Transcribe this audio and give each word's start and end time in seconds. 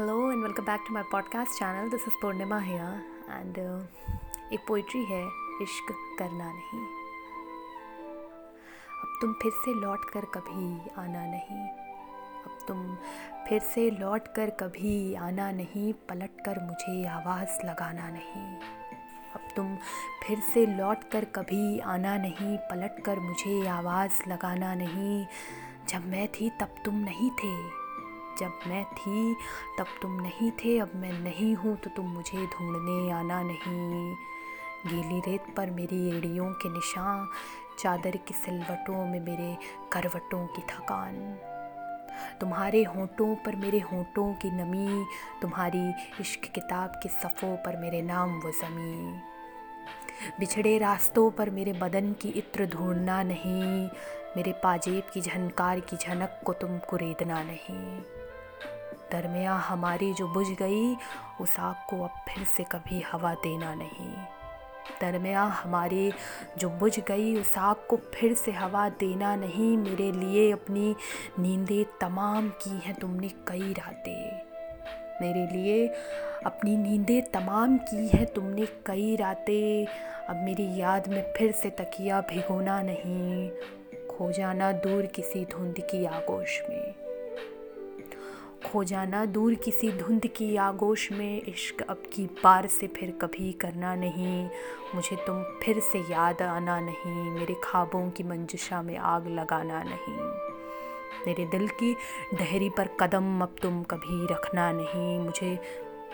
Hello 0.00 0.32
and 0.32 0.42
welcome 0.42 0.62
back 0.62 0.84
to 0.88 0.94
my 0.94 1.02
podcast 1.12 1.52
channel 1.52 1.90
This 1.90 2.06
is 2.08 2.14
Purnima 2.22 2.58
and 3.40 3.54
uh, 3.54 4.52
एक 4.52 4.60
poetry 4.68 5.04
है 5.04 5.26
इश्क 5.62 6.16
करना 6.18 6.52
नहीं। 6.52 6.80
अब 9.00 9.18
तुम 9.20 9.32
फिर 9.32 9.52
से 9.52 9.74
लौट 9.74 10.10
कर 10.10 10.24
कभी 10.24 10.90
आना 10.98 11.26
नहीं। 11.26 11.68
अब 12.44 12.58
तुम 12.68 12.96
फिर 13.48 13.60
से 13.60 13.90
लौट 13.90 14.28
कर 14.28 14.50
कभी 14.50 15.14
आना 15.14 15.50
नहीं 15.50 15.92
पलट 15.92 16.44
कर 16.44 16.58
मुझे 16.62 17.06
आवाज़ 17.06 17.66
लगाना 17.66 18.08
नहीं। 18.10 18.56
अब 19.34 19.48
तुम 19.56 19.76
फिर 20.26 20.40
से 20.40 20.66
लौट 20.66 21.04
कर 21.12 21.24
कभी 21.24 21.80
आना 21.80 22.16
नहीं 22.16 22.58
पलट 22.58 23.04
कर 23.04 23.18
मुझे 23.18 23.66
आवाज़ 23.66 24.28
लगाना 24.28 24.74
नहीं। 24.74 25.26
जब 25.88 26.06
मैं 26.06 26.28
थी 26.28 26.50
तब 26.50 26.74
तुम 26.84 26.94
नहीं 26.94 27.30
थे। 27.30 27.79
जब 28.40 28.68
मैं 28.68 28.84
थी, 28.84 29.34
तब 29.78 29.86
तुम 30.02 30.20
नहीं 30.20 30.50
थे, 30.50 30.78
अब 30.78 30.92
मैं 30.96 31.12
नहीं 31.12 31.54
हूँ 31.54 31.76
तो 31.76 31.90
तुम 31.90 32.06
मुझे 32.06 32.46
ढूँढने 32.46 33.10
आना 33.10 33.42
नहीं। 33.42 34.14
गीली 34.86 35.20
रेत 35.20 35.54
पर 35.56 35.70
मेरी 35.70 36.08
एड़ियों 36.08 36.52
के 36.52 36.68
निशान, 36.68 37.28
चादर 37.78 38.16
की 38.16 38.34
सिलवटों 38.34 39.04
में 39.06 39.20
मेरे 39.20 39.56
करवटों 39.92 40.46
की 40.46 40.62
थकान। 40.62 41.38
तुम्हारे 42.40 42.82
होठों 42.82 43.34
पर 43.36 43.56
मेरे 43.56 43.78
होठों 43.78 44.32
की 44.34 44.50
नमी, 44.50 45.04
तुम्हारी 45.42 45.88
इश्क 46.20 46.50
किताब 46.54 47.00
के 47.02 47.08
सफ़ों 47.08 47.56
पर 47.56 47.76
मेरे 47.76 48.02
नाम 48.02 48.40
वो 48.40 48.50
ज़मी। 48.50 49.20
बिछड़े 50.40 50.78
रास्तों 50.78 51.30
पर 51.30 51.50
मेरे 51.50 51.72
बदन 51.72 52.12
की 52.12 52.28
इत्र 52.28 52.66
ढूंढना 52.66 53.22
नहीं, 53.22 53.88
मेरे 54.36 54.52
पाजेब 54.52 55.10
की 55.14 55.20
झनकार 55.20 55.80
की 55.80 55.96
झनक 55.96 56.40
को 56.46 56.52
तुम 56.52 56.78
कुरेदना 56.78 57.42
नहीं। 57.42 58.19
दरमिया 59.12 59.54
हमारी 59.54 60.12
जो 60.12 60.28
बुझ 60.28 60.46
गई, 60.46 60.96
उस 61.40 61.56
आग 61.58 61.74
को 61.74 62.04
अब 62.04 62.10
फिर 62.10 62.44
से 62.44 62.64
कभी 62.64 63.00
हवा 63.00 63.34
देना 63.34 63.74
नहीं। 63.74 64.14
दरमिया 65.00 65.42
हमारी 65.42 66.12
जो 66.58 66.70
बुझ 66.70 67.00
गई, 67.00 67.40
उस 67.40 67.58
आग 67.58 67.76
को 67.76 67.96
फिर 67.96 68.34
से 68.34 68.52
हवा 68.52 68.88
देना 68.88 69.36
नहीं। 69.36 69.76
मेरे 69.76 70.12
लिए 70.12 70.52
अपनी 70.52 70.96
नींदें 71.38 71.98
तमाम 72.00 72.48
की 72.48 72.78
हैं 72.78 72.94
तुमने 72.94 73.28
कई 73.28 73.72
रातें। 73.72 74.42
मेरे 75.20 75.56
लिए 75.56 75.88
अपनी 76.46 76.76
नींदें 76.76 77.22
तमाम 77.22 77.78
की 77.78 78.08
हैं 78.08 78.26
तुमने 78.26 78.66
कई 78.66 79.16
रातें। 79.16 79.86
अब 80.28 80.36
मेरी 80.36 80.80
याद 80.80 81.08
में 81.08 81.34
फिर 81.36 81.52
से 81.52 81.70
तकिया 81.70 82.20
भिगोना 82.20 82.82
नहीं। 82.82 83.50
खो 84.08 84.32
जाना 84.32 84.72
दूर 84.72 85.06
किसी 85.06 85.44
धुंध 85.44 85.74
की 85.80 86.04
आगोश 86.04 86.62
में। 86.70 87.09
खो 88.66 88.84
जाना, 88.84 89.24
दूर 89.24 89.54
किसी 89.54 89.90
धुंध 89.92 90.26
की 90.26 90.56
आगोश 90.56 91.10
में 91.12 91.42
इश्क 91.42 91.82
अब 91.82 92.02
की 92.12 92.24
बार 92.44 92.66
से 92.66 92.86
फिर 92.86 93.10
कभी 93.10 93.52
करना 93.52 93.94
नहीं। 93.94 94.48
मुझे 94.94 95.16
तुम 95.16 95.42
फिर 95.62 95.80
से 95.80 95.98
याद 95.98 96.42
आना 96.42 96.80
नहीं, 96.80 97.30
मेरे 97.30 97.54
ख्वाबों 97.64 98.10
की 98.10 98.22
मंजिशा 98.22 98.82
में 98.82 98.96
आग 98.96 99.26
लगाना 99.28 99.82
नहीं। 99.82 100.16
मेरे 101.26 101.46
दिल 101.46 101.68
की 101.68 101.96
डहरी 102.34 102.68
पर 102.68 102.88
कदम 103.00 103.40
अब 103.42 103.56
तुम 103.62 103.82
कभी 103.82 104.26
रखना 104.26 104.70
नहीं, 104.72 105.18
मुझे 105.18 105.56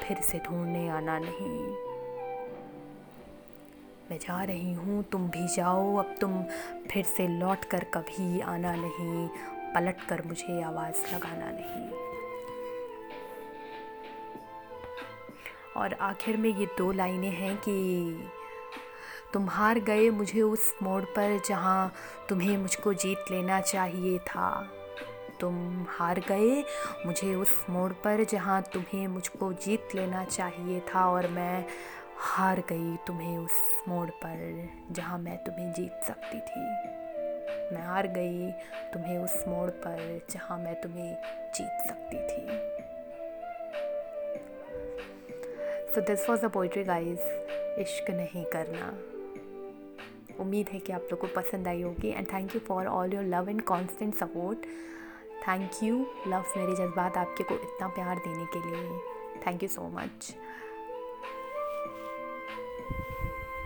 फिर 0.02 0.20
से 0.22 0.38
ढूँढने 0.38 0.88
आना 0.88 1.18
नहीं। 1.18 1.60
मैं 4.10 4.18
जा 4.18 4.42
रही 4.42 4.72
हूँ, 4.72 5.02
तुम 5.02 5.28
भी 5.28 5.46
जाओ, 5.56 5.96
अब 5.96 6.14
तुम 6.20 6.42
फिर 6.90 7.04
से 7.04 7.28
लौट 7.28 7.64
कर 7.64 7.84
कभी 7.84 8.40
आना 8.40 8.74
नहीं, 8.76 9.28
पलट 9.74 10.08
कर 10.08 10.22
मुझे 10.26 10.62
आवाज़ 10.62 11.14
लगाना 11.14 11.50
नहीं। 11.50 12.15
और 15.76 15.94
आखिर 15.94 16.36
में 16.36 16.50
ये 16.56 16.66
दो 16.78 16.92
लाइनें 16.92 17.30
हैं 17.30 17.56
कि 17.56 17.76
तुम 19.32 19.48
हार 19.48 19.78
गए 19.78 20.10
मुझे 20.10 20.42
उस 20.42 20.74
मोड़ 20.82 21.02
पर 21.04 21.40
जहाँ 21.48 21.92
तुम्हें 22.28 22.58
मुझको 22.58 22.94
जीत 22.94 23.24
लेना 23.30 23.60
चाहिए 23.60 24.18
था। 24.18 24.68
तुम 25.40 25.86
हार 25.88 26.20
गए 26.20 26.64
मुझे 27.06 27.34
उस 27.34 27.66
मोड़ 27.70 27.92
पर 27.92 28.24
जहाँ 28.24 28.62
तुम्हें 28.62 29.08
मुझको 29.08 29.52
जीत 29.52 29.88
लेना 29.94 30.24
चाहिए 30.24 30.80
था 30.80 31.10
और 31.10 31.28
मैं 31.28 31.64
हार 32.18 32.60
गई 32.60 32.96
तुम्हें 33.06 33.38
उस 33.38 33.82
मोड़ 33.88 34.08
पर 34.10 34.68
जहाँ 34.90 35.18
मैं 35.18 35.36
तुम्हें 35.44 35.72
जीत 35.72 36.00
सकती 36.04 36.40
थी। 36.40 36.60
मैं 37.74 37.86
हार 37.86 38.06
गई 38.06 38.50
तुम्हें 38.92 39.18
उस 39.18 39.44
मोड़ 39.48 39.70
पर 39.70 40.26
जहाँ 40.30 40.58
मैं 40.58 40.80
तुम्हें 40.80 41.14
जीत 41.54 41.88
सकती 41.88 42.16
थी। 42.16 42.85
So 45.96 46.00
this 46.00 46.28
was 46.30 46.44
a 46.44 46.48
poetry 46.48 46.82
guys 46.84 47.20
इश्क 47.80 48.10
नहीं 48.10 48.44
करना। 48.44 48.88
उम्मीद 50.40 50.68
है 50.68 50.78
कि 50.78 50.92
आप 50.92 51.08
लोग 51.12 51.20
को 51.20 51.26
पसंद 51.36 51.68
आई 51.68 51.82
होगी 51.82 52.08
and 52.08 52.26
thank 52.32 52.54
you 52.54 52.60
for 52.60 52.86
all 52.86 53.14
your 53.14 53.24
love 53.24 53.48
and 53.48 53.62
constant 53.62 54.14
support 54.14 54.66
thank 55.46 55.82
you 55.82 56.04
love 56.28 56.52
मेरे 56.56 56.74
जज्बात 56.74 57.16
आपके 57.16 57.44
को 57.44 57.54
इतना 57.54 57.88
प्यार 57.88 58.18
देने 58.26 58.44
के 58.54 58.60
लिए। 58.66 58.98
Thank 59.46 59.62
you 59.62 59.68
so 59.68 59.88
much 59.94 60.34